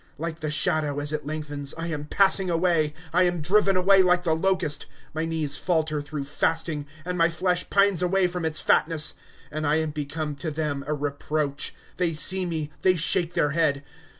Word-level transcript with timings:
^^ 0.01 0.03
Like 0.17 0.39
the 0.39 0.49
shadow, 0.49 0.99
as 0.99 1.13
it 1.13 1.27
lengthens, 1.27 1.75
I 1.77 1.85
am 1.89 2.05
passing 2.05 2.49
away; 2.49 2.95
I 3.13 3.21
am 3.21 3.39
driven 3.39 3.77
away 3.77 4.01
like 4.01 4.23
the 4.23 4.33
locust. 4.33 4.87
^* 4.87 4.87
My 5.13 5.25
knees 5.25 5.57
falter 5.57 6.01
through 6.01 6.23
fasting. 6.23 6.87
And 7.05 7.19
znj 7.19 7.27
flesii 7.39 7.69
pines 7.69 8.01
away 8.01 8.25
from 8.25 8.43
[its] 8.43 8.59
fatness. 8.61 9.13
^^ 9.13 9.15
And 9.51 9.67
I 9.67 9.75
am 9.75 9.91
become 9.91 10.35
to 10.37 10.49
them 10.49 10.83
a 10.87 10.93
reproach; 10.95 11.75
They 11.97 12.13
see 12.13 12.47
rae, 12.47 12.71
they 12.81 12.95
shake 12.95 13.35
their 13.35 13.51
head. 13.51 13.83